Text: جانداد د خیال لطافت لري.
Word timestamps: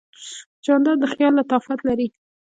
جانداد 0.65 0.97
د 1.01 1.03
خیال 1.13 1.33
لطافت 1.39 1.79
لري. 1.87 2.07